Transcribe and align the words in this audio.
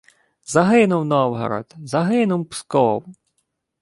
Загинув 0.45 1.05
Новгород! 1.05 1.73
Загинув 1.83 2.49
Псков! 2.49 3.05